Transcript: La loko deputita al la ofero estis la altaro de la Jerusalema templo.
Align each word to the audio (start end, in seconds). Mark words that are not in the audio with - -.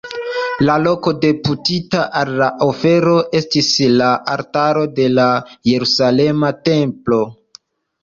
La 0.69 0.77
loko 0.85 1.11
deputita 1.25 1.99
al 2.21 2.31
la 2.41 2.49
ofero 2.69 3.15
estis 3.41 3.71
la 4.01 4.09
altaro 4.39 4.89
de 4.99 5.09
la 5.21 5.31
Jerusalema 5.73 6.55
templo. 6.75 7.25